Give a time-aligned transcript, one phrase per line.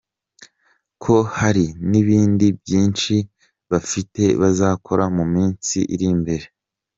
[1.01, 3.15] com ko hari n’ibindi byinshi
[3.71, 6.45] bafite bazakora mu minsi iri imbere.